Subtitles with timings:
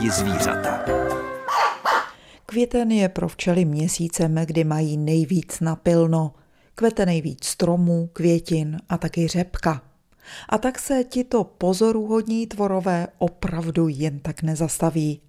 [0.00, 0.84] rádi zvířata.
[2.46, 6.32] Květen je pro včely měsícem, kdy mají nejvíc napilno.
[6.74, 9.82] Kvete nejvíc stromů, květin a taky řepka.
[10.48, 15.20] A tak se tito pozoruhodní tvorové opravdu jen tak nezastaví.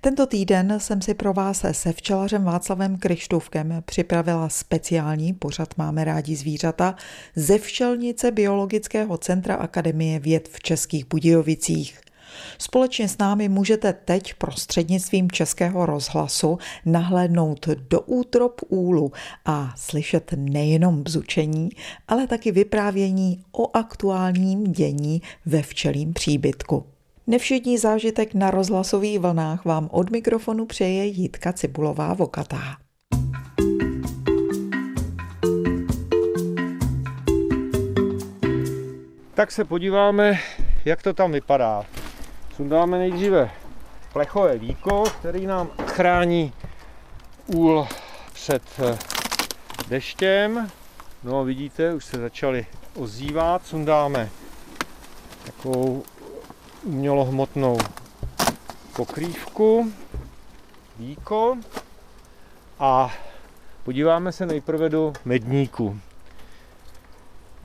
[0.00, 6.36] Tento týden jsem si pro vás se včelařem Václavem Kryštůvkem připravila speciální pořad Máme rádi
[6.36, 6.94] zvířata
[7.36, 12.09] ze včelnice Biologického centra Akademie věd v Českých Budějovicích.
[12.58, 19.12] Společně s námi můžete teď prostřednictvím Českého rozhlasu nahlédnout do útrop úlu
[19.44, 21.68] a slyšet nejenom bzučení,
[22.08, 26.84] ale taky vyprávění o aktuálním dění ve včelím příbytku.
[27.26, 32.76] Nevšední zážitek na rozhlasových vlnách vám od mikrofonu přeje Jitka Cibulová Vokatá.
[39.34, 40.38] Tak se podíváme,
[40.84, 41.84] jak to tam vypadá.
[42.56, 43.50] Sundáme nejdříve
[44.12, 46.52] plechové víko, který nám chrání
[47.46, 47.88] úl
[48.32, 48.98] před eh,
[49.88, 50.70] deštěm.
[51.24, 53.66] No vidíte, už se začaly ozývat.
[53.66, 54.28] Sundáme
[55.46, 56.02] takovou
[56.82, 57.78] umělohmotnou
[58.96, 59.92] pokrývku,
[60.98, 61.56] víko
[62.78, 63.14] a
[63.84, 66.00] podíváme se nejprve do medníku.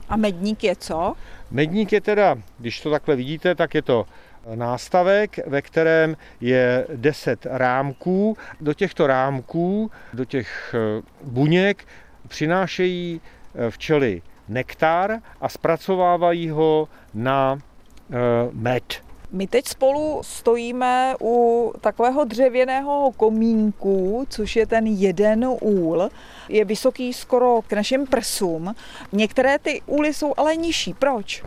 [0.08, 1.14] A medník je co?
[1.50, 4.06] Medník je teda, když to takhle vidíte, tak je to
[4.54, 8.36] nástavek, ve kterém je 10 rámků.
[8.60, 11.84] Do těchto rámků, do těch eh, buněk
[12.28, 13.20] přinášejí
[13.54, 18.16] eh, včely nektar a zpracovávají ho na eh,
[18.52, 19.06] med.
[19.32, 26.08] My teď spolu stojíme u takového dřevěného komínku, což je ten jeden úl.
[26.48, 28.74] Je vysoký skoro k našim prsům.
[29.12, 30.94] Některé ty úly jsou ale nižší.
[30.94, 31.42] Proč?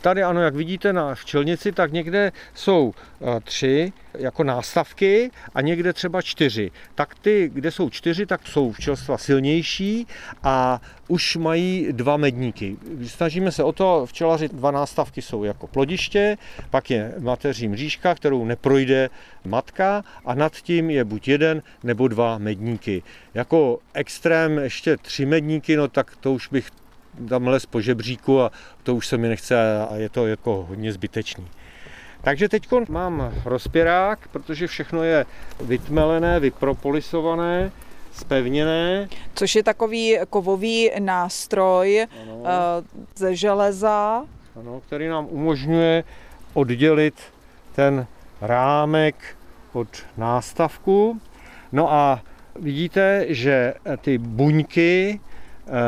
[0.00, 5.92] Tady ano, jak vidíte na včelnici, tak někde jsou eh, tři jako nástavky a někde
[5.92, 6.70] třeba čtyři.
[6.94, 10.06] Tak ty, kde jsou čtyři, tak jsou včelstva silnější
[10.42, 12.76] a už mají dva medníky.
[13.06, 16.38] Snažíme se o to, včelaři dva nástavky jsou jako plodiště,
[16.70, 19.10] pak je mateří mřížka, kterou neprojde
[19.44, 23.02] matka a nad tím je buď jeden nebo dva medníky.
[23.34, 26.70] Jako extrém ještě tři medníky, no tak to už bych
[27.28, 28.50] tam les po žebříku a
[28.82, 31.48] to už se mi nechce a je to jako hodně zbytečný.
[32.22, 35.26] Takže teď mám rozpěrák, protože všechno je
[35.60, 37.72] vytmelené, vypropolisované,
[38.12, 39.08] spevněné.
[39.34, 42.42] Což je takový kovový nástroj ano.
[42.44, 42.84] Eh,
[43.16, 44.24] ze železa.
[44.56, 46.04] Ano, který nám umožňuje
[46.54, 47.14] oddělit
[47.74, 48.06] ten
[48.40, 49.36] rámek
[49.72, 51.20] od nástavku.
[51.72, 52.20] No a
[52.56, 55.20] vidíte, že ty buňky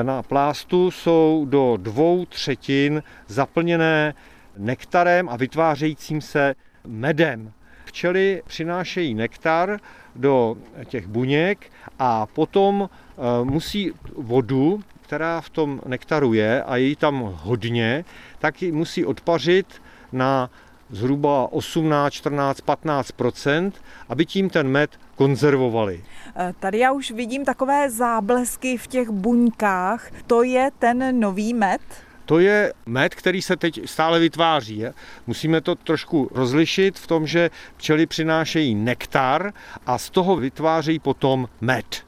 [0.03, 4.15] na plástu jsou do dvou třetin zaplněné
[4.57, 6.55] nektarem a vytvářejícím se
[6.87, 7.53] medem.
[7.85, 9.81] Včely přinášejí nektar
[10.17, 16.97] do těch buněk a potom eh, musí vodu, která v tom nektaru je a je
[16.97, 18.05] tam hodně,
[18.39, 19.83] tak ji musí odpařit
[20.13, 20.51] na
[20.93, 23.73] zhruba 18, 14, 15%
[24.09, 26.05] aby tím ten med konzervovali.
[26.37, 30.11] Eh, tady já už vidím takové záblesky v těch buňkách.
[30.27, 31.81] To je ten nový med?
[32.27, 34.85] To je med, který se teď stále vytváří.
[35.27, 39.53] Musíme to trošku rozlišit v tom, že včely přinášejí nektar
[39.87, 42.05] a z toho vytvářejí potom med.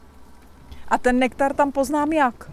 [0.89, 2.50] A ten nektar tam poznám jak?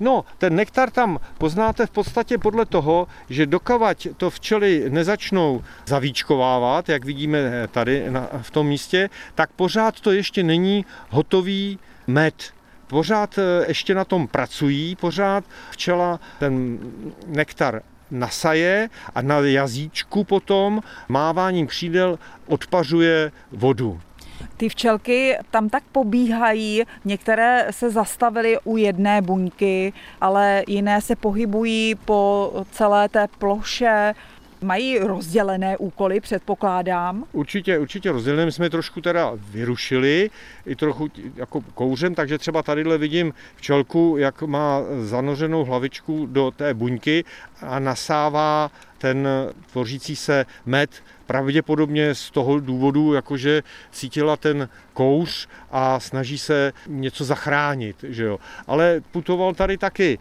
[0.00, 6.88] No, ten nektar tam poznáte v podstatě podle toho, že dokavať to včely nezačnou zavíčkovávat,
[6.88, 13.38] jak vidíme tady na, v tom místě, tak pořád to ještě není hotový med pořád
[13.38, 16.78] eh, ještě na tom pracují, pořád včela ten
[17.26, 24.00] nektar nasaje a na jazyčku potom máváním křídel odpařuje vodu.
[24.56, 31.94] Ty včelky tam tak pobíhají, některé se zastavily u jedné buňky, ale jiné se pohybují
[31.94, 34.14] po celé té ploše.
[34.62, 37.24] Mají rozdělené úkoly, předpokládám?
[37.32, 38.44] Určitě, určitě rozdělené.
[38.44, 40.30] My jsme trošku teda vyrušili,
[40.66, 46.74] i trochu jako kouřem, takže třeba tadyhle vidím včelku, jak má zanořenou hlavičku do té
[46.74, 47.24] buňky
[47.62, 49.28] a nasává ten
[49.72, 50.90] tvořící se med
[51.26, 57.96] pravděpodobně z toho důvodu, jakože cítila ten kouř a snaží se něco zachránit.
[58.08, 58.38] Že jo.
[58.66, 60.18] Ale putoval tady taky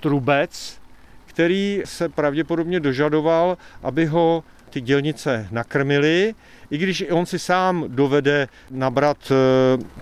[0.00, 0.80] trubec,
[1.26, 6.34] který se pravděpodobně dožadoval, aby ho ty dělnice nakrmili,
[6.70, 9.34] i když on si sám dovede nabrat e,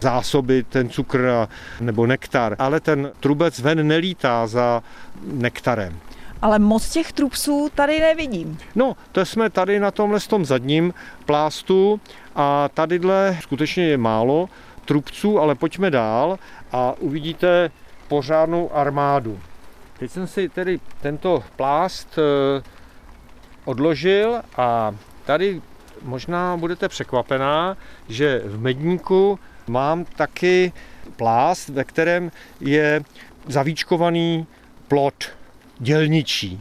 [0.01, 1.49] zásoby, ten cukr
[1.81, 4.83] nebo nektar, ale ten trubec ven nelítá za
[5.23, 6.01] nektarem.
[6.43, 8.59] Ale moc těch trubsů tady nevidím.
[8.75, 10.95] No, to jsme tady na tomhle tom zadním
[11.27, 12.01] plástu
[12.35, 14.49] a tadyhle skutečně je málo
[14.85, 16.39] trubců, ale pojďme dál
[16.73, 17.71] a uvidíte
[18.09, 19.41] pořádnou armádu.
[19.99, 22.63] Teď jsem si tedy tento plást eh,
[23.65, 24.95] odložil a
[25.25, 25.63] tady
[26.03, 27.77] možná budete překvapená,
[28.09, 30.73] že v medníku mám taky
[31.17, 32.31] plást, ve kterém
[32.61, 33.03] je
[33.47, 34.47] zavíčkovaný
[34.89, 35.38] plot
[35.79, 36.61] dělničí.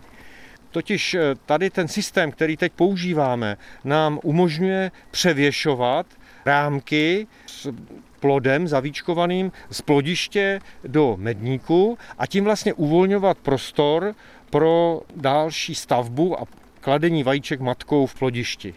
[0.72, 6.06] Totiž eh, tady ten systém, který teď používáme, nám umožňuje převěšovat
[6.46, 7.74] rámky s
[8.20, 14.16] plodem zavíčkovaným z plodiště do medníku a tím vlastně uvolňovat prostor
[14.50, 16.44] pro další stavbu a
[16.82, 18.74] kladení vajíček matkou v plodišti.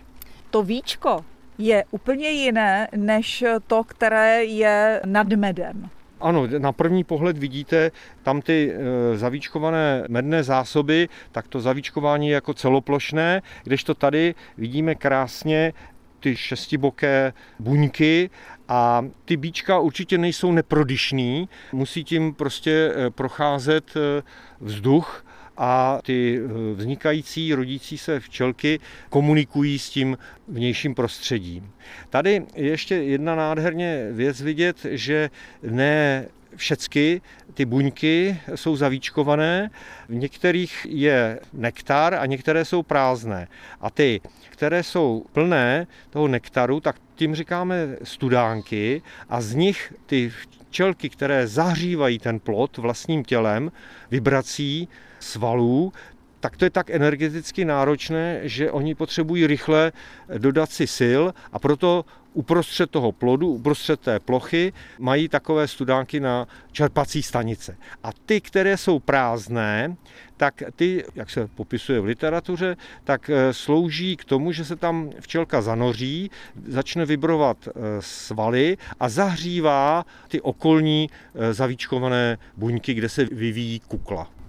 [0.51, 1.25] To víčko
[1.59, 5.91] je úplně jiné než to, které je nad medem.
[6.21, 7.91] Ano, na první pohled vidíte
[8.23, 14.95] tam ty e, zavíčkované medné zásoby, tak to zavíčkování je jako celoplošné, kdežto tady vidíme
[14.95, 15.73] krásně
[16.21, 18.31] ty šestiboké buňky
[18.69, 24.23] a ty bíčka určitě nejsou neprodyšný, musí tím prostě e, procházet e,
[24.61, 25.25] vzduch
[25.63, 28.81] a ty eh, vznikající, rodící se včelky
[29.11, 30.19] komunikují s tím
[30.49, 31.71] vnějším prostředím.
[32.11, 35.31] Tady je ještě jedna nádherně věc vidět, že
[35.63, 36.27] ne
[36.57, 37.21] všechny
[37.55, 39.71] ty buňky jsou zavíčkované,
[40.09, 43.49] v některých je nektar a některé jsou prázdné.
[43.81, 44.21] A ty,
[44.51, 50.33] které jsou plné toho nektaru, tak tím říkáme studánky a z nich ty
[50.69, 53.73] včelky, které zahřívají ten plot vlastním tělem,
[54.11, 54.89] vibrací,
[55.21, 55.93] svalů,
[56.41, 59.93] tak to je tak energeticky náročné, že oni potřebují rychle
[60.39, 61.23] dodat si sil
[61.53, 67.77] a proto uprostřed toho plodu, uprostřed té plochy mají takové studánky na čerpací stanice.
[68.03, 69.97] A ty, které jsou prázdné,
[70.37, 75.11] tak ty, jak se popisuje v literatuře, tak eh, slouží k tomu, že se tam
[75.21, 76.31] včelka zanoří,
[76.67, 84.40] začne vibrovat eh, svaly a zahřívá ty okolní eh, zavíčkované buňky, kde se vyvíjí kukla.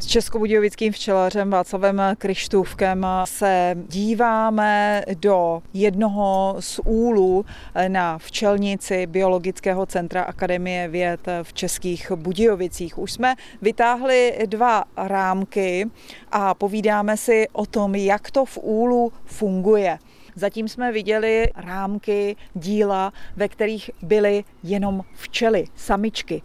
[0.00, 7.44] S českobudějovickým včelařem Václavem Krištůvkem se díváme do jednoho z úlů
[7.88, 12.98] na včelnici Biologického centra Akademie věd v Českých Budějovicích.
[12.98, 15.90] Už jsme vytáhli dva rámky
[16.32, 19.98] a povídáme si o tom, jak to v úlu funguje.
[20.34, 26.42] Zatím jsme viděli rámky, díla, ve kterých byly jenom včely, samičky.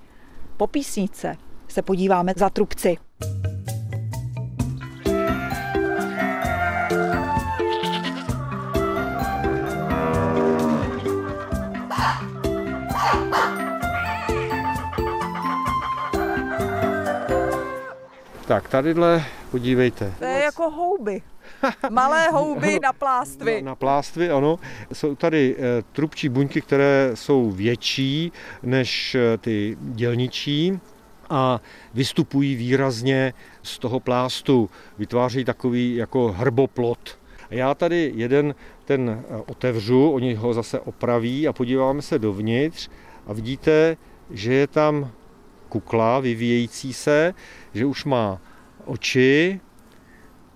[0.57, 1.35] Po písnice
[1.67, 2.97] se podíváme za trubci.
[18.47, 20.13] Tak tadyhle, podívejte.
[20.19, 21.21] To je jako houby.
[21.89, 23.61] Malé houby na plástvi.
[23.61, 24.59] Na, na plástvi, ano.
[24.93, 28.31] Jsou tady e, trubčí buňky, které jsou větší
[28.63, 30.79] než e, ty dělničí
[31.29, 31.61] a
[31.93, 33.33] vystupují výrazně
[33.63, 34.69] z toho plástu.
[34.97, 37.19] Vytváří takový jako hrboplot.
[37.49, 38.55] Já tady jeden
[38.85, 42.89] ten eh, otevřu, oni ho zase opraví a podíváme se dovnitř
[43.27, 43.97] a vidíte,
[44.29, 45.11] že je tam
[45.69, 47.33] kukla vyvíjející se,
[47.73, 48.41] že už má
[48.85, 49.59] oči,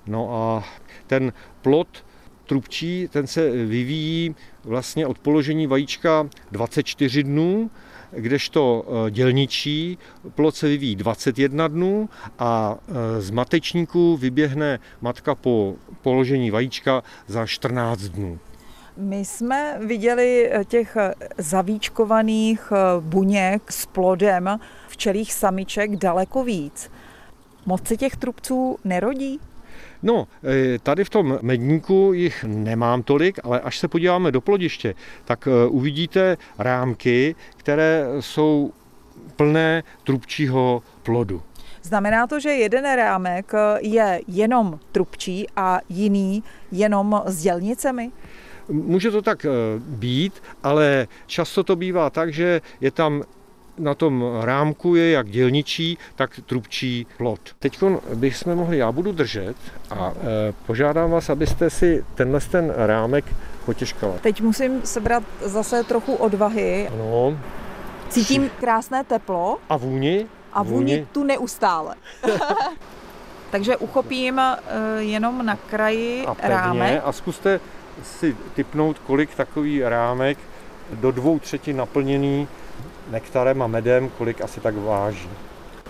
[0.07, 0.63] no a
[1.07, 2.05] ten plot
[2.49, 7.69] trubčí, ten se vyvíjí vlastně od položení vajíčka 24 dnů,
[8.11, 9.97] kdežto eh, dělničí
[10.35, 17.45] plot se vyvíjí 21 dnů a eh, z matečníku vyběhne matka po položení vajíčka za
[17.45, 18.39] 14 dnů.
[18.97, 20.97] My jsme viděli eh, těch
[21.37, 26.91] zavíčkovaných buněk s plodem včelých samiček daleko víc.
[27.65, 29.39] Moc se těch trubců nerodí?
[30.03, 34.95] No, e, tady v tom medníku jich nemám tolik, ale až se podíváme do plodiště,
[35.25, 38.71] tak e, uvidíte rámky, které jsou
[39.35, 41.41] plné trubčího plodu.
[41.81, 43.51] Znamená to, že jeden rámek
[43.81, 48.11] je jenom trubčí a jiný jenom s dělnicemi?
[48.67, 53.23] Může to tak e, být, ale často to bývá tak, že je tam
[53.79, 57.39] na tom rámku je jak dělničí, tak trubčí plot.
[57.59, 57.83] Teď
[58.13, 59.55] bychom mohli, já budu držet
[59.89, 63.25] a e, požádám vás, abyste si tenhle ten rámek
[63.65, 64.13] potěžkala.
[64.21, 66.87] Teď musím sebrat zase trochu odvahy.
[66.93, 67.39] Ano.
[68.09, 69.57] Cítím krásné teplo.
[69.69, 70.25] A vůni?
[70.53, 71.95] A vůni, vůni tu neustále.
[73.51, 74.57] Takže uchopím e,
[74.99, 77.01] jenom na kraji a pevně, rámek.
[77.05, 77.59] A zkuste
[78.03, 80.37] si typnout, kolik takový rámek
[80.93, 82.47] do dvou třetin naplněný
[83.09, 85.29] nektarem a medem, kolik asi tak váží?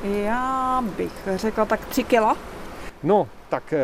[0.04, 2.38] Já bych řekla tak tři kila.
[3.04, 3.80] No, tak eh,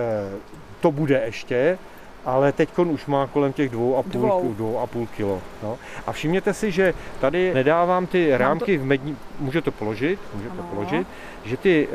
[0.82, 1.78] to bude ještě,
[2.26, 4.54] ale teď už má kolem těch dvou a půl, dvou.
[4.54, 5.42] Dvou a půl kilo.
[5.64, 5.78] No.
[6.08, 8.84] A všimněte si, že tady nedávám ty rámky to...
[8.84, 9.18] v mední...
[9.40, 10.68] Můžete položit, můžete ano.
[10.74, 11.08] položit,
[11.46, 11.94] že ty uh,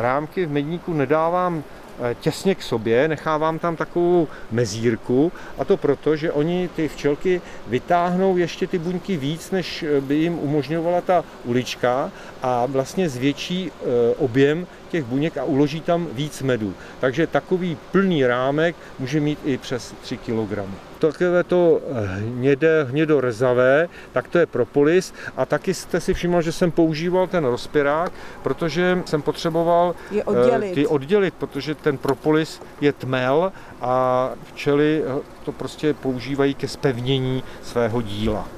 [0.00, 1.81] rámky v medníku nedávám Eh,
[2.20, 8.36] těsně k sobě, nechávám tam takovou mezírku a to proto, že oni ty včelky vytáhnou
[8.36, 12.10] ještě ty buňky víc, než eh, by jim umožňovala ta ulička
[12.42, 16.74] a vlastně zvětší eh, objem těch buněk a uloží tam víc medu.
[17.00, 20.58] Takže takový plný rámek může mít i přes 3 kg.
[20.98, 21.80] Takové to
[22.18, 27.44] hnědé, hnědorezavé, tak to je propolis a taky jste si všiml, že jsem používal ten
[27.44, 30.74] rozpirák, protože jsem potřeboval je oddělit.
[30.74, 35.04] ty oddělit, protože ten propolis je tmel a včely
[35.44, 38.48] to prostě používají ke spevnění svého díla.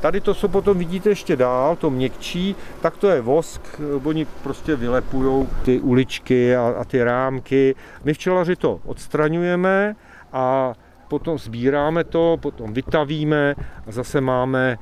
[0.00, 4.76] Tady to, co potom vidíte ještě dál, to měkčí, tak to je vosk, oni prostě
[4.76, 7.74] vylepují ty uličky a, a ty rámky.
[8.04, 9.96] My včelaři to odstraňujeme
[10.32, 10.74] a
[11.08, 13.54] potom sbíráme to, potom vytavíme
[13.86, 14.78] a zase máme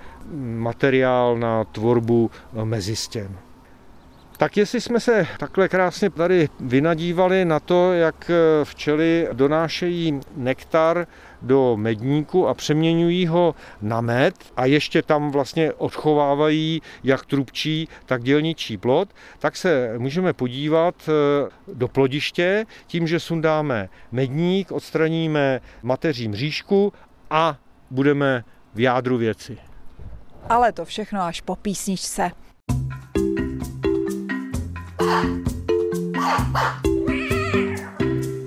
[0.57, 2.31] materiál na tvorbu
[2.65, 3.29] mezistěn.
[4.37, 8.31] Tak jestli jsme se takhle krásně tady vynadívali na to, jak
[8.65, 11.07] včely donášejí nektar
[11.43, 18.23] do medníku a přeměňují ho na med a ještě tam vlastně odchovávají jak trubčí, tak
[18.23, 26.29] dělničí plod, tak se můžeme podívat eh, do plodiště tím, že sundáme medník, odstraníme mateří
[26.29, 26.93] mřížku
[27.31, 27.59] a
[27.91, 29.59] budeme v jádru věci.
[30.49, 32.31] Ale to všechno až po písničce.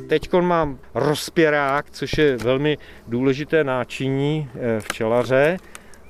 [0.10, 5.58] Teď mám rozpěrák, což je velmi důležité náčiní eh, včelaře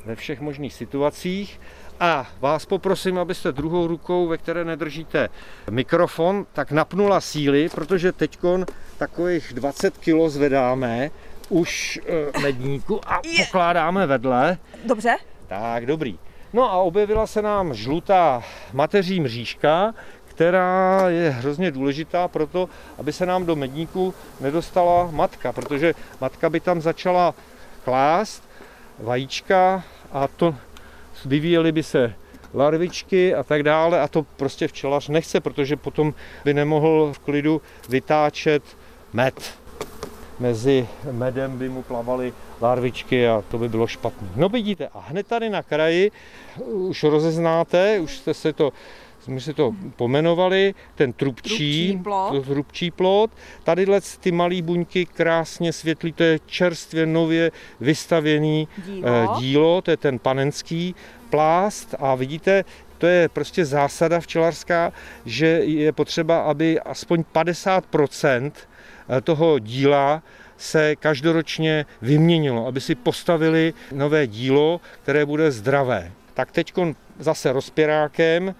[0.05, 1.61] ve všech možných situacích.
[1.99, 5.29] A vás poprosím, abyste druhou rukou, ve které nedržíte
[5.69, 8.39] mikrofon, tak napnula síly, protože teď
[8.97, 11.11] takových 20 kg zvedáme
[11.49, 14.57] už eh, medníku a pokládáme vedle.
[14.85, 15.15] Dobře.
[15.47, 16.19] Tak, dobrý.
[16.53, 19.93] No a objevila se nám žlutá mateří mřížka,
[20.39, 26.49] která je hrozně důležitá pro to, aby se nám do medníku nedostala matka, protože matka
[26.49, 27.35] by tam začala
[27.83, 28.43] klást
[28.99, 30.55] vajíčka a to
[31.25, 32.13] vyvíjely by se
[32.53, 36.13] larvičky a tak dále a to prostě včelař nechce, protože potom
[36.45, 38.63] by nemohl v klidu vytáčet
[39.13, 39.35] med.
[40.39, 44.27] Mezi medem by mu plavaly larvičky a to by bylo špatné.
[44.35, 46.11] No vidíte, a hned tady na kraji
[46.65, 48.71] už rozeznáte, už jste se to
[49.21, 52.45] jsme si to pomenovali, ten trubčí, trubčí plot.
[52.45, 53.31] trubčí plot.
[53.63, 59.07] Tadyhle ty malé buňky krásně světlí, to je čerstvě nově vystavěný dílo.
[59.07, 60.95] Eh, dílo, to je ten panenský
[61.29, 62.65] plást a vidíte,
[62.97, 64.93] to je prostě zásada včelařská,
[65.25, 68.51] že je potřeba, aby aspoň 50%
[69.09, 70.23] eh, toho díla
[70.57, 76.11] se každoročně vyměnilo, aby si postavili nové dílo, které bude zdravé.
[76.33, 76.73] Tak teď
[77.19, 78.55] zase rozpěrákem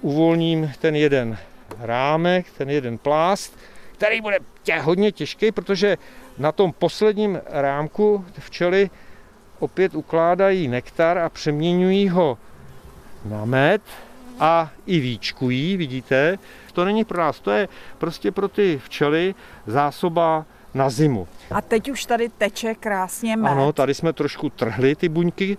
[0.00, 1.38] uvolním ten jeden
[1.78, 3.58] rámek, ten jeden plást,
[3.92, 5.98] který bude tě hodně těžký, protože
[6.38, 8.90] na tom posledním rámku včely
[9.58, 12.38] opět ukládají nektar a přeměňují ho
[13.24, 13.82] na med
[14.40, 16.38] a i víčkují, vidíte.
[16.72, 19.34] To není pro nás, to je prostě pro ty včely
[19.66, 20.44] zásoba
[20.76, 21.28] na zimu.
[21.50, 23.50] A teď už tady teče krásně med.
[23.50, 25.56] Ano, tady jsme trošku trhli ty buňky,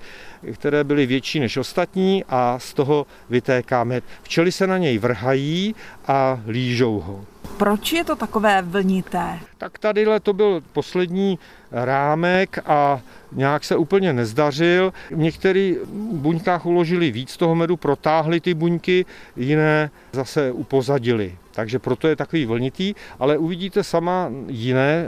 [0.53, 4.03] které byly větší než ostatní a z toho vytéká med.
[4.23, 5.75] Včely se na něj vrhají
[6.07, 7.25] a lížou ho.
[7.57, 9.39] Proč je to takové vlnité?
[9.57, 11.39] Tak tadyhle to byl poslední
[11.71, 13.01] rámek a
[13.31, 14.93] nějak se úplně nezdařil.
[15.11, 15.77] V některých
[16.11, 21.37] buňkách uložili víc toho medu, protáhli ty buňky, jiné zase upozadili.
[21.51, 25.07] Takže proto je takový vlnitý, ale uvidíte sama jiné e,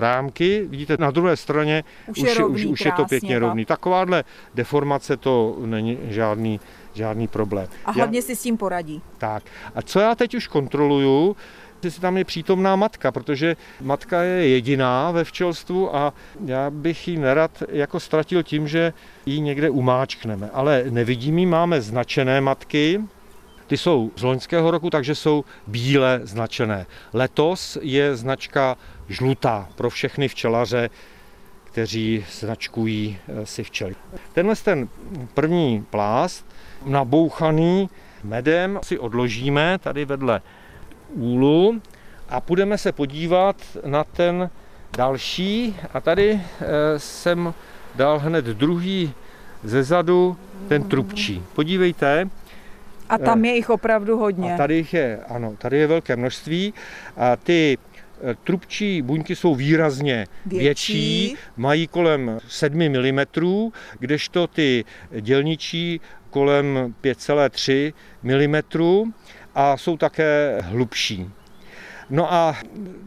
[0.00, 3.40] rámky, vidíte na druhé straně už, už, je, rovný, už, už je to pěkně tak.
[3.40, 3.64] rovný.
[3.64, 6.60] Takováhle deformace to není žádný,
[6.94, 7.68] žádný problém.
[7.84, 9.02] A hlavně já, si s tím poradí.
[9.18, 9.42] Tak.
[9.74, 11.36] A co já teď už kontroluju,
[11.84, 16.12] jestli tam je přítomná matka, protože matka je jediná ve včelstvu a
[16.44, 18.92] já bych ji nerad jako ztratil tím, že
[19.26, 20.50] ji někde umáčkneme.
[20.52, 23.00] Ale nevidím ji, máme značené matky,
[23.66, 26.86] ty jsou z loňského roku, takže jsou bíle značené.
[27.12, 28.76] Letos je značka
[29.08, 30.90] žlutá pro všechny včelaře,
[31.64, 33.94] kteří značkují eh, si včely.
[34.32, 34.88] Tenhle ten
[35.34, 36.46] první plást,
[36.86, 37.90] nabouchaný
[38.24, 40.42] medem, si odložíme tady vedle
[41.14, 41.80] úlu
[42.28, 43.56] a půjdeme se podívat
[43.86, 44.50] na ten
[44.96, 45.76] další.
[45.94, 47.54] A tady eh, jsem
[47.94, 49.12] dal hned druhý
[49.64, 50.36] ze zadu
[50.68, 51.42] ten trubčí.
[51.54, 52.28] Podívejte,
[53.08, 54.54] A tam je jich opravdu hodně.
[54.54, 56.74] A tady jich je, ano, tady je velké množství.
[57.16, 57.78] A ty
[58.22, 60.62] eh, trubčí buňky jsou výrazně větší.
[60.62, 63.20] větší, mají kolem 7 mm,
[63.98, 64.84] kdežto ty
[65.20, 69.12] dělničí kolem 5,3 mm
[69.54, 71.30] a jsou také hlubší.
[72.10, 72.56] No a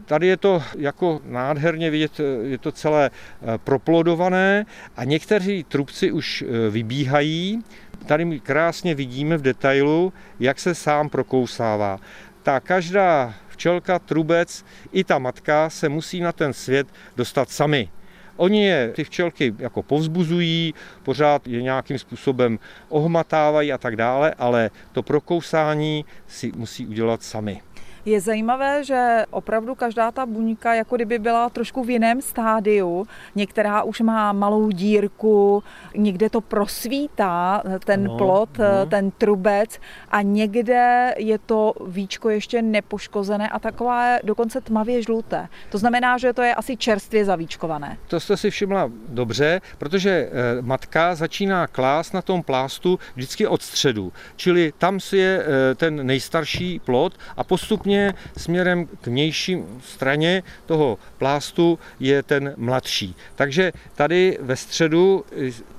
[0.04, 4.66] tady je to jako nádherně vidět, je to celé eh, proplodované
[4.96, 7.62] a někteří trubci už eh, vybíhají.
[8.06, 11.98] Tady krásně vidíme v detailu, jak se sám prokousává.
[12.42, 17.88] Ta každá včelka, trubec i ta matka se musí na ten svět dostat sami.
[18.36, 24.70] Oni je, ty včelky, jako povzbuzují, pořád je nějakým způsobem ohmatávají a tak dále, ale
[24.92, 27.60] to prokousání si musí udělat sami.
[28.04, 33.06] Je zajímavé, že opravdu každá ta buňka jako kdyby byla trošku v jiném stádiu.
[33.34, 35.62] Některá už má malou dírku,
[35.96, 38.86] někde to prosvítá, ten no, plot, no.
[38.86, 39.78] ten trubec
[40.10, 45.48] a někde je to víčko ještě nepoškozené a takové dokonce tmavě žluté.
[45.70, 47.98] To znamená, že to je asi čerstvě zavíčkované.
[48.08, 50.30] To jste si všimla dobře, protože eh,
[50.62, 54.12] matka začíná klást na tom plástu vždycky od středu.
[54.36, 60.42] Čili tam si je eh, ten nejstarší plot a postupně Vlastně směrem k vnější straně
[60.66, 63.16] toho plástu je ten mladší.
[63.34, 65.24] Takže tady ve středu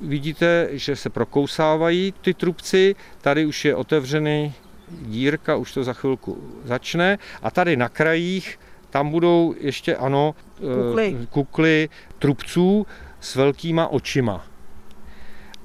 [0.01, 4.53] vidíte, že se prokousávají ty trubci, tady už je otevřený
[4.89, 11.27] dírka, už to za chvilku začne a tady na krajích tam budou ještě, ano, kukly,
[11.29, 12.87] kukly trubců
[13.19, 14.45] s velkýma očima.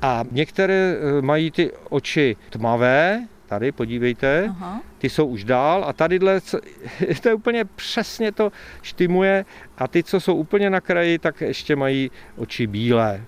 [0.02, 4.82] A některé eh, mají ty oči tmavé, Tady, podívejte, Aha.
[4.98, 6.40] ty jsou už dál a tadyhle,
[7.22, 8.52] to je úplně přesně to
[8.82, 9.44] štimuje
[9.78, 13.20] a ty, co jsou úplně na kraji, tak ještě mají oči bílé.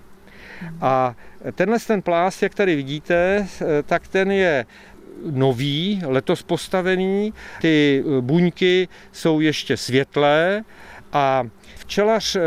[0.63, 0.79] Mhm.
[0.81, 1.17] A
[1.55, 3.47] tenhle ten plás, jak tady vidíte,
[3.87, 4.67] tak ten je
[5.31, 7.35] nový, letos postavený.
[7.61, 10.65] Ty buňky jsou ještě světlé
[11.13, 11.45] a
[11.77, 12.43] včelař eh,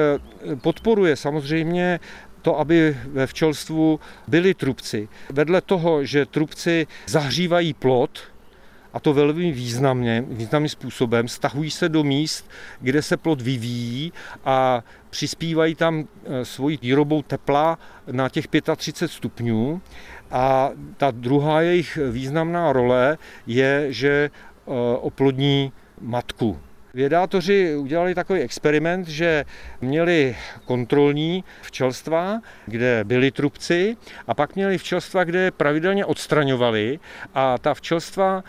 [0.55, 1.99] podporuje samozřejmě
[2.45, 5.09] to, aby ve včelstvu byli trubci.
[5.33, 8.19] Vedle toho, že trubci zahřívají plot,
[8.93, 12.49] a to velmi významně, významným způsobem, stahují se do míst,
[12.81, 14.13] kde se plot vyvíjí
[14.45, 17.79] a přispívají tam e, svojí výrobou tepla
[18.11, 19.81] na těch 35 stupňů.
[20.31, 24.29] A ta druhá jejich významná role je, že e,
[24.97, 26.59] oplodní matku.
[26.95, 29.45] Vědátoři udělali takový experiment, že
[29.81, 36.99] měli kontrolní včelstva, kde byli trubci, a pak měli včelstva, kde pravidelně odstraňovali
[37.33, 38.43] a ta včelstva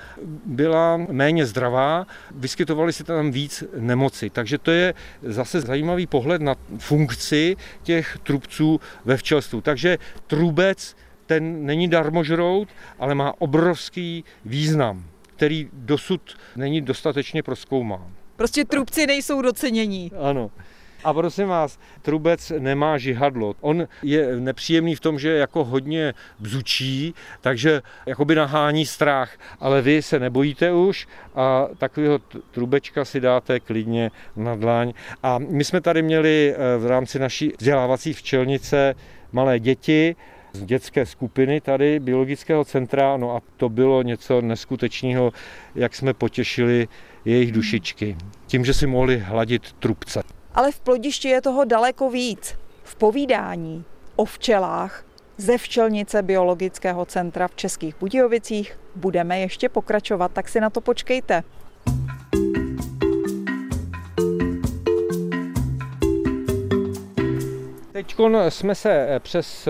[0.44, 4.30] byla méně zdravá, vyskytovaly se tam víc nemoci.
[4.30, 9.60] Takže to je zase zajímavý pohled na funkci těch trubců ve včelstvu.
[9.60, 15.04] Takže trubec ten není darmožrout, ale má obrovský význam,
[15.36, 18.12] který dosud není dostatečně proskoumán.
[18.36, 20.12] Prostě trubci nejsou docenění.
[20.20, 20.50] Ano.
[21.04, 23.54] A prosím vás, trubec nemá žihadlo.
[23.60, 30.02] On je nepříjemný v tom, že jako hodně bzučí, takže jakoby nahání strach, ale vy
[30.02, 32.18] se nebojíte už a takového
[32.50, 34.92] trubečka si dáte klidně na dlaň.
[35.22, 38.94] A my jsme tady měli eh, v rámci naší vzdělávací včelnice
[39.32, 40.16] malé děti,
[40.56, 45.32] z dětské skupiny tady, biologického centra, no a to bylo něco neskutečného,
[45.74, 46.88] jak jsme potěšili
[47.24, 48.16] jejich dušičky,
[48.46, 50.22] tím, že si mohli hladit trubce.
[50.54, 52.58] Ale v plodišti je toho daleko víc.
[52.84, 53.84] V povídání
[54.16, 55.04] o včelách
[55.36, 61.42] ze včelnice Biologického centra v Českých Budějovicích budeme ještě pokračovat, tak si na to počkejte.
[67.96, 68.16] Teď
[68.48, 69.68] jsme se přes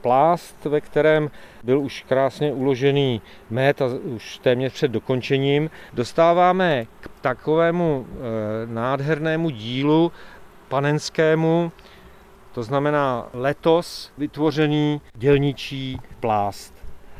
[0.00, 1.30] plást, ve kterém
[1.62, 8.16] byl už krásně uložený met a už téměř před dokončením, dostáváme k takovému eh,
[8.66, 10.12] nádhernému dílu
[10.68, 11.72] panenskému,
[12.52, 16.74] to znamená letos vytvořený dělničí plást.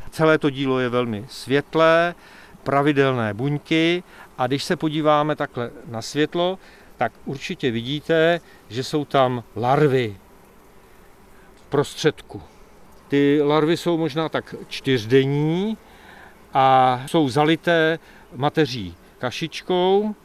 [0.09, 2.15] Celé to dílo je velmi světlé,
[2.63, 4.03] pravidelné buňky
[4.37, 6.59] a když se podíváme takhle na světlo,
[6.97, 10.15] tak určitě vidíte, že jsou tam larvy
[11.75, 12.41] prostředku.
[13.07, 15.77] Ty larvy jsou možná tak čtyřdenní
[16.53, 17.99] a jsou zalité
[18.35, 20.15] mateří kašičkou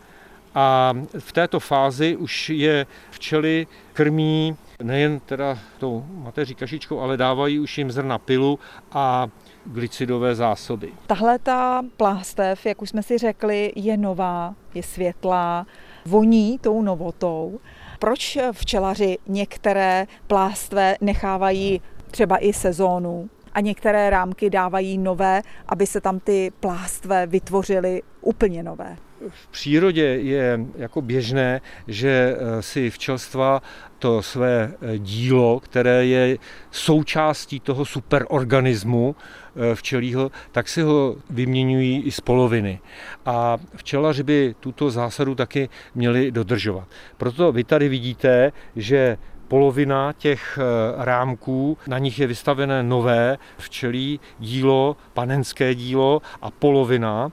[0.54, 7.60] a v této fázi už je včely krmí nejen teda tou mateří kašičkou, ale dávají
[7.60, 8.58] už jim zrna pilu
[8.92, 9.28] a
[9.64, 10.92] glycidové zásoby.
[11.06, 15.66] Tahle ta plástev, jak už jsme si řekli, je nová, je světlá,
[16.06, 17.60] voní tou novotou.
[18.00, 23.28] Proč včelaři některé plástve nechávají třeba i sezónu.
[23.52, 28.96] A některé rámky dávají nové, aby se tam ty plástve vytvořily úplně nové.
[29.28, 33.62] V přírodě je jako běžné, že eh, si včelstva
[33.98, 36.38] to své eh, dílo, které je
[36.70, 42.80] součástí toho superorganismu eh, včelího, tak si ho vyměňují i z poloviny.
[43.26, 46.88] A včelaři by tuto zásadu taky měli dodržovat.
[47.16, 49.18] Proto vy tady vidíte, že
[49.50, 50.58] polovina těch
[50.98, 57.32] rámků, na nich je vystavené nové včelí dílo, panenské dílo a polovina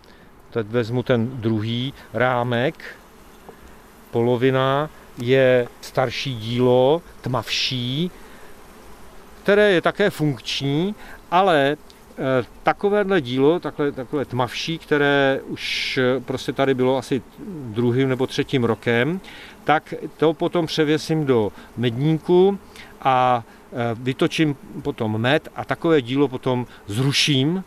[0.50, 2.96] Teď vezmu ten druhý rámek.
[4.12, 8.12] Polovina je starší dílo, tmavší,
[9.44, 10.96] které je také funkční,
[11.32, 11.87] ale eh,
[12.64, 18.64] takovéhle dílo, takové, takové tmavší, které už eh, prostě tady bylo asi druhým nebo třetím
[18.64, 19.20] rokem,
[19.64, 22.60] tak to potom převěsím do medníku
[23.02, 27.64] a eh, vytočím potom med a takové dílo potom zruším,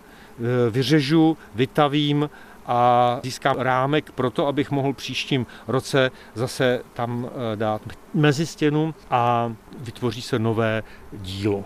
[0.71, 2.31] vyřežu, vytavím
[2.73, 7.83] a získám rámek pro to, abych mohl příštím roce zase tam eh, dát
[8.15, 10.83] mezi stěnu a vytvoří se nové
[11.13, 11.65] dílo.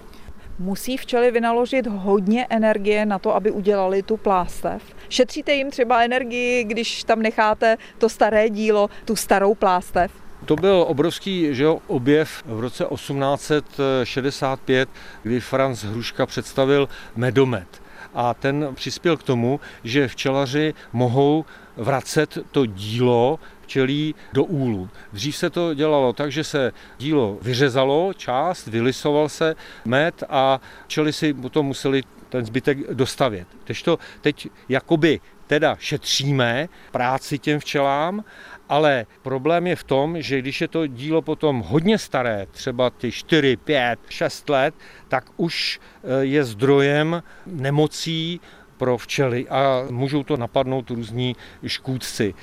[0.59, 4.83] Musí včely vynaložit hodně energie na to, aby udělali tu plástev.
[5.09, 10.13] Šetříte jim třeba energii, když tam necháte to staré dílo, tu starou plástev?
[10.45, 14.89] To byl obrovský že jo, objev v roce 1865,
[15.23, 17.83] kdy Franz Hruška představil medomet
[18.15, 21.45] a ten přispěl k tomu, že včelaři mohou
[21.77, 23.39] vracet to dílo
[23.75, 24.89] včelí do úlu.
[25.13, 31.13] Dřív se to dělalo tak, že se dílo vyřezalo, část, vylisoval se med a včely
[31.13, 33.49] si potom museli ten zbytek dostavět.
[33.85, 38.25] to teď jakoby teda šetříme práci těm včelám,
[38.69, 43.13] ale problém je v tom, že když je to dílo potom hodně staré, třeba ty
[43.13, 44.75] 4, 5, 6 let,
[45.09, 48.41] tak už eh, je zdrojem nemocí
[48.77, 52.35] pro včely a můžou to napadnout různí škůdci.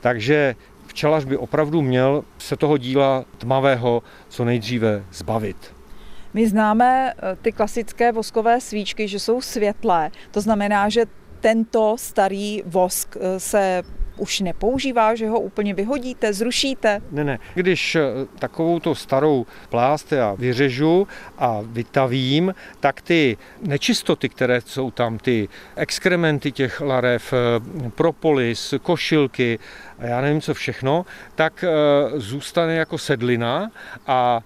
[0.00, 0.54] Takže
[0.96, 5.56] včelař by opravdu měl se toho díla tmavého co nejdříve zbavit.
[6.34, 10.10] My známe eh, ty klasické voskové svíčky, že jsou světlé.
[10.30, 11.04] To znamená, že
[11.40, 13.82] tento starý vosk eh, se
[14.16, 17.02] už nepoužívá, že ho úplně vyhodíte, zrušíte?
[17.10, 17.38] Ne, ne.
[17.54, 18.02] Když eh,
[18.38, 25.48] takovou to starou plást já vyřežu a vytavím, tak ty nečistoty, které jsou tam, ty
[25.76, 29.58] exkrementy těch larev, eh, propolis, košilky
[29.98, 31.64] a já nevím co všechno, tak
[32.16, 33.70] zůstane jako sedlina
[34.06, 34.42] a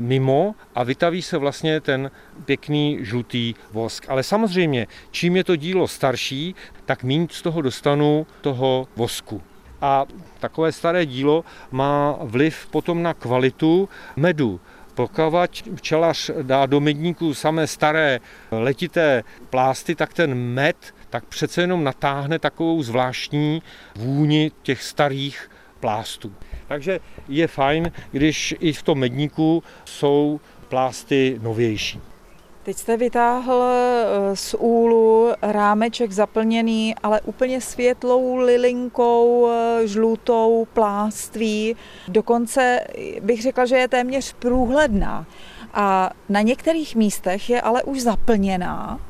[0.00, 2.10] mimo a vytaví se vlastně ten
[2.44, 4.06] pěkný žlutý vosk.
[4.08, 9.42] Ale samozřejmě, čím je to dílo starší, tak méně z toho dostanu toho vosku.
[9.80, 10.06] A
[10.40, 14.60] takové staré dílo má vliv potom na kvalitu medu.
[14.94, 21.84] Pokud včelař dá do medníku samé staré letité plásty, tak ten med tak přece jenom
[21.84, 23.62] natáhne takovou zvláštní
[23.96, 25.50] vůni těch starých
[25.80, 26.34] plástů.
[26.72, 32.00] Takže je fajn, když i v tom medníku jsou plásty novější.
[32.62, 41.76] Teď jste vytáhl eh, z úlu rámeček zaplněný, ale úplně světlou lilinkou, eh, žlutou pláství.
[42.08, 42.80] Dokonce
[43.20, 45.26] bych řekla, že je téměř průhledná.
[45.74, 49.00] A na některých místech je ale už zaplněná.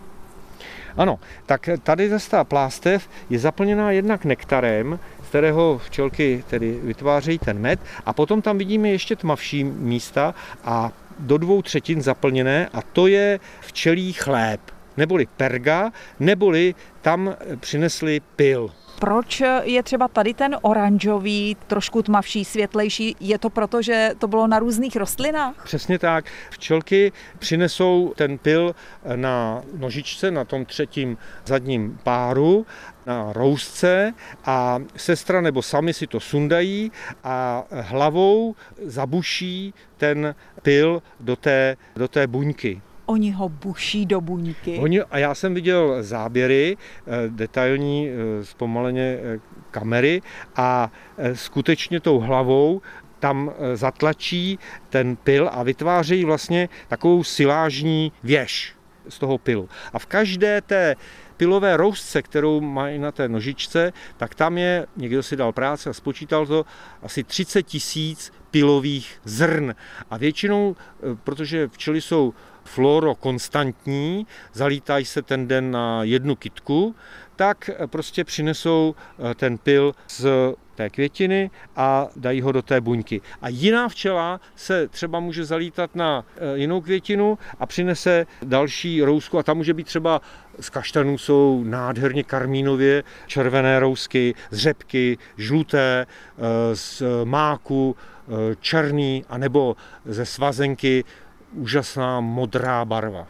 [0.96, 4.98] Ano, tak tady zase ta plástev je zaplněná jednak nektarem,
[5.32, 7.80] kterého včelky tedy vytvářejí ten med.
[8.06, 13.40] A potom tam vidíme ještě tmavší místa a do dvou třetin zaplněné a to je
[13.60, 14.60] včelí chléb,
[14.96, 15.90] neboli perga,
[16.20, 18.70] neboli tam přinesli pil.
[18.98, 23.16] Proč je třeba tady ten oranžový, trošku tmavší, světlejší?
[23.20, 25.64] Je to proto, že to bylo na různých rostlinách?
[25.64, 26.24] Přesně tak.
[26.50, 28.74] Včelky přinesou ten pil
[29.16, 32.66] na nožičce, na tom třetím zadním páru
[33.06, 36.92] na rousce a sestra nebo sami si to sundají
[37.24, 42.82] a hlavou zabuší ten pil do té, do té buňky.
[43.06, 44.78] Oni ho buší do buňky.
[44.78, 49.38] Oni, a já jsem viděl záběry, eh, detailní, eh, zpomaleně eh,
[49.70, 50.22] kamery
[50.56, 50.90] a
[51.32, 52.82] skutečně tou hlavou
[53.18, 54.58] tam zatlačí
[54.90, 58.74] ten pil a vytvářejí vlastně takovou silážní věž
[59.08, 59.68] z toho pilu.
[59.92, 60.96] A v každé té
[61.32, 65.92] pilové roustce, kterou mají na té nožičce, tak tam je, někdo si dal práci a
[65.92, 66.66] spočítal to,
[67.02, 69.74] asi 30 tisíc pilových zrn.
[70.10, 70.76] A většinou,
[71.24, 76.94] protože včely jsou fluorokonstantní, zalítají se ten den na jednu kitku,
[77.36, 78.94] tak prostě přinesou
[79.30, 80.26] eh, ten pil z
[80.74, 83.20] té květiny a dají ho do té buňky.
[83.42, 89.38] A jiná včela se třeba může zalítat na eh, jinou květinu a přinese další rousku
[89.38, 90.20] a tam může být třeba
[90.60, 97.96] z kaštanů jsou nádherně karmínově červené rousky, z řepky, žluté, eh, z máku,
[98.60, 101.04] černý, anebo ze svazenky
[101.52, 103.26] úžasná modrá barva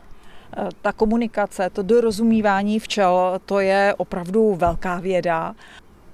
[0.83, 5.55] ta komunikace, to dorozumívání včel, to je opravdu velká věda.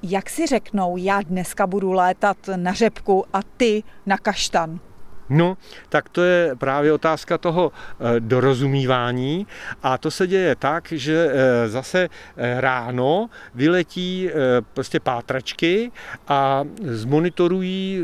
[0.03, 4.81] Jak si řeknou, já dneska budu létat na řepku a ty na kaštan?
[5.29, 5.57] No,
[5.89, 9.47] tak to je právě otázka toho eh, dorozumívání
[9.83, 14.31] a to se děje tak, že eh, zase eh, ráno vyletí
[14.75, 15.93] prostě pátračky
[16.29, 18.03] a zmonitorují,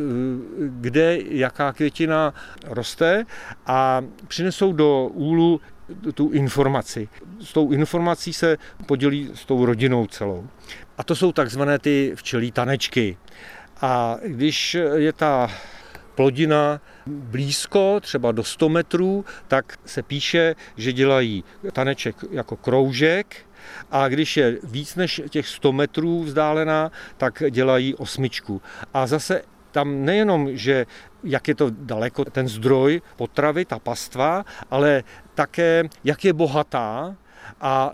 [0.59, 3.25] kde jaká květina roste
[3.67, 5.61] a přinesou do úlu
[6.15, 7.09] tu informaci.
[7.41, 10.49] S tou informací se podělí s tou rodinou celou.
[10.99, 13.17] A to jsou takzvané ty včelí tanečky.
[13.81, 15.51] A když je ta
[16.15, 23.37] plodina blízko, třeba do 100 metrů, tak se píše, že dělají taneček jako kroužek,
[23.91, 28.63] a když je víc než těch 100 metrů vzdálená, tak dělají osmičku.
[28.95, 29.43] A zase
[29.75, 30.87] tam nejenom, že
[31.27, 35.03] jak je to daleko ten zdroj potravy, ta pastva, ale
[35.35, 37.17] také jak je bohatá
[37.61, 37.91] a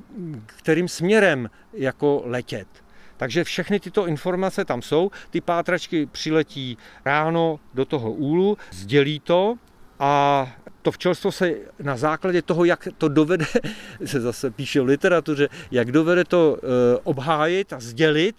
[0.47, 2.69] kterým směrem jako letět.
[3.17, 5.11] Takže všechny tyto informace tam jsou.
[5.31, 9.57] Ty pátračky přiletí ráno do toho úlu, sdělí to
[9.99, 10.47] a
[10.83, 13.45] to včelstvo se na základě toho, jak to dovede,
[14.05, 18.37] se zase píše v literatuře, jak dovede to eh, obhájit a sdělit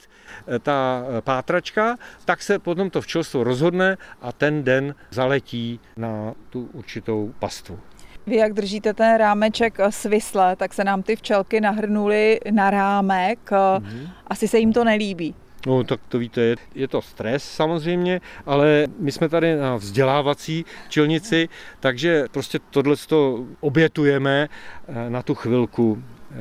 [0.48, 6.34] eh, ta eh, pátračka, tak se potom to včelstvo rozhodne a ten den zaletí na
[6.50, 7.80] tu určitou pastvu.
[8.28, 13.52] Vy jak držíte ten rámeček svisle, tak se nám ty včelky nahrnuly na rámek.
[13.52, 14.10] Mm-hmm.
[14.28, 15.36] Asi se jim to nelíbí.
[15.65, 20.65] No tak to víte, je, je to stres samozřejmě, ale my jsme tady na vzdělávací
[20.89, 24.50] čelnici, takže prostě tohle to obětujeme
[24.88, 26.36] eh, na tu chvilku eh,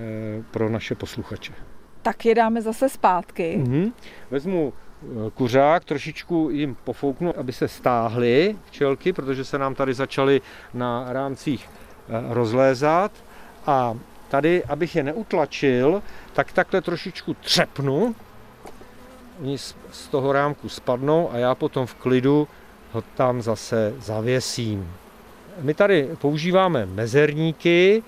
[0.50, 1.52] pro naše posluchače.
[2.02, 3.61] Tak je dáme zase zpátky.
[3.62, 3.92] Mm-hmm.
[4.30, 10.40] Vezmu eh, kuřák, trošičku jim pofouknu, aby se stáhly včelky, protože se nám tady začaly
[10.74, 11.68] na rámcích
[12.28, 13.12] rozlézat.
[13.66, 13.94] A
[14.28, 16.02] tady, abych je neutlačil,
[16.33, 18.14] tak takhle trošičku třepnu,
[19.42, 19.59] oni
[19.90, 22.48] z toho rámku spadnou a já potom v klidu
[22.92, 24.92] ho tam zase zavěsím.
[25.61, 28.03] My tady používáme mezerníky,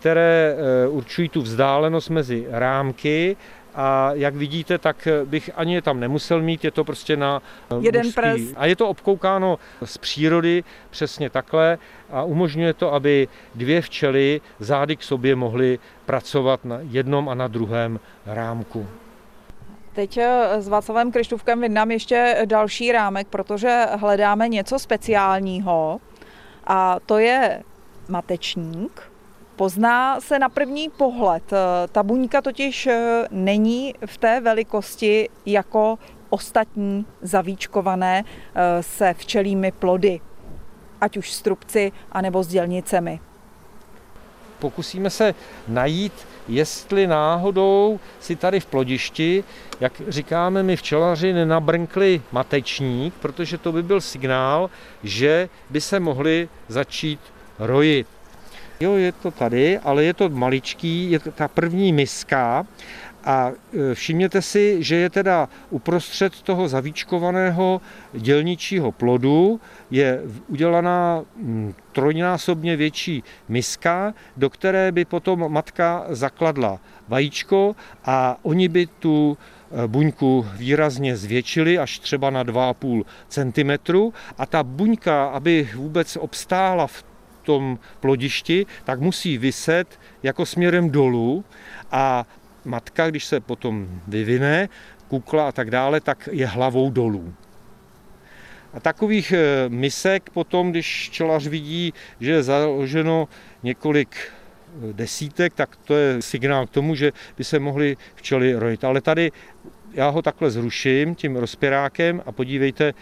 [0.00, 3.36] které eh, určují tu vzdálenost mezi rámky
[3.74, 7.74] a jak vidíte, tak bych ani je tam nemusel mít, je to prostě na eh,
[7.80, 8.20] jeden mužský.
[8.20, 8.40] pres.
[8.56, 11.78] A je to obkoukáno z přírody přesně takhle
[12.10, 17.48] a umožňuje to, aby dvě včely zády k sobě mohly pracovat na jednom a na
[17.48, 18.86] druhém rámku.
[19.98, 26.00] Teď eh, s Václavem Krištůvkem vydám ještě další rámek, protože hledáme něco speciálního
[26.66, 27.62] a to je
[28.08, 29.02] matečník.
[29.56, 31.52] Pozná se na první pohled.
[31.52, 35.98] Eh, ta buňka totiž eh, není v té velikosti jako
[36.30, 38.24] ostatní zavíčkované
[38.80, 40.20] se včelými plody,
[41.00, 43.20] ať už strupci, anebo s dělnicemi.
[44.58, 45.34] Pokusíme se
[45.68, 46.12] najít
[46.48, 49.44] jestli náhodou si tady v plodišti,
[49.80, 54.70] jak říkáme my včelaři, nenabrnkli matečník, protože to by byl signál,
[55.02, 57.20] že by se mohli začít
[57.58, 58.06] rojit.
[58.80, 62.66] Jo, je to tady, ale je to maličký, je to ta první miska
[63.24, 63.52] a
[63.90, 67.80] e, všimněte si, že je teda uprostřed toho zavíčkovaného
[68.12, 77.76] dělničího plodu je udělaná mm, trojnásobně větší miska, do které by potom matka zakladla vajíčko
[78.04, 84.62] a oni by tu e, buňku výrazně zvětšili až třeba na 2,5 cm a ta
[84.62, 87.04] buňka, aby vůbec obstála v
[87.42, 91.44] tom plodišti, tak musí vyset jako směrem dolů
[91.90, 92.26] a
[92.64, 94.68] matka, když se potom vyvine,
[95.08, 97.34] kukla a tak dále, tak je hlavou dolů.
[98.72, 103.28] A takových eh, misek potom, když čelař vidí, že je založeno
[103.62, 108.84] několik eh, desítek, tak to je signál k tomu, že by se mohly včely rojit.
[108.84, 109.32] Ale tady
[109.92, 112.94] já ho takhle zruším tím rozpěrákem a podívejte,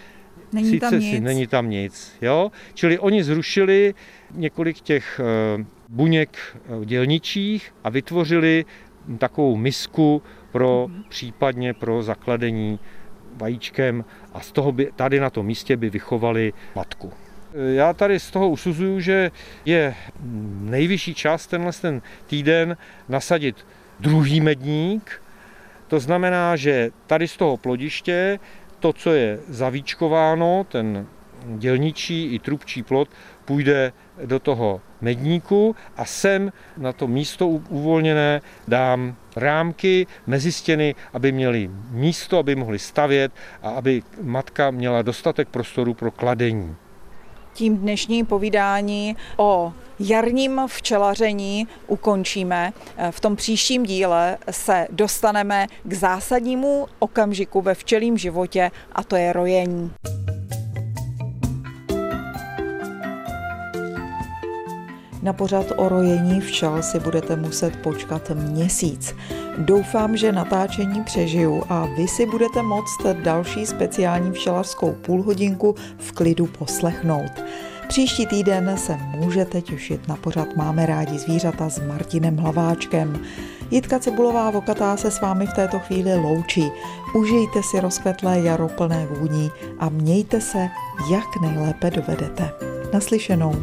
[0.53, 1.11] není sice tam nic.
[1.11, 2.17] Si, není tam nic.
[2.23, 2.51] Jo?
[2.75, 3.95] Čili oni zrušili
[4.31, 8.65] několik těch eh, buněk dělničích a vytvořili
[9.19, 11.05] takovou misku pro mm-hmm.
[11.09, 12.79] případně pro zakladení
[13.37, 17.13] vajíčkem a z toho by tady na tom místě by vychovali matku.
[17.75, 19.31] Já tady z toho usuzuju, že
[19.65, 19.95] je
[20.61, 22.77] nejvyšší čas tenhle ten týden
[23.09, 23.67] nasadit
[24.01, 25.23] druhý medník.
[25.89, 28.39] To znamená, že tady z toho plodiště
[28.81, 31.07] to, co je zavíčkováno, ten
[31.47, 33.09] dělničí i trubčí plot,
[33.45, 33.93] půjde
[34.25, 41.71] do toho medníku a sem na to místo uvolněné dám rámky mezi stěny, aby měli
[41.91, 43.33] místo, aby mohli stavět
[43.63, 46.77] a aby matka měla dostatek prostoru pro kladení.
[47.53, 52.73] Tím dnešní povídání o jarním včelaření ukončíme.
[53.11, 59.33] V tom příštím díle se dostaneme k zásadnímu okamžiku ve včelím životě a to je
[59.33, 59.93] rojení.
[65.23, 69.15] Na pořad o rojení včel si budete muset počkat měsíc.
[69.59, 76.47] Doufám, že natáčení přežiju a vy si budete moct další speciální včelařskou půlhodinku v klidu
[76.47, 77.33] poslechnout.
[77.89, 83.21] Příští týden se můžete těšit na pořad Máme rádi zvířata s Martinem Hlaváčkem.
[83.71, 86.71] Jitka Cibulová Vokatá se s vámi v této chvíli loučí.
[87.15, 90.69] Užijte si rozkvetlé jaro plné vůní a mějte se,
[91.11, 92.51] jak nejlépe dovedete.
[92.93, 93.55] Naslyšenou.